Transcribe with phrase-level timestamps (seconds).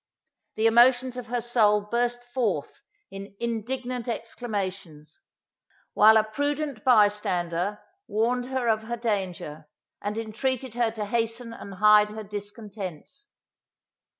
[0.55, 5.21] The emotions of her soul burst forth in indignant exclamations,
[5.93, 9.69] while a prudent bystander warned her of her danger,
[10.01, 13.27] and intreated her to hasten and hide her discontents.